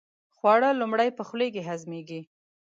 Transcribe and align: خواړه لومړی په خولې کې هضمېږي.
خواړه 0.35 0.69
لومړی 0.81 1.09
په 1.17 1.23
خولې 1.27 1.47
کې 1.53 1.65
هضمېږي. 1.69 2.21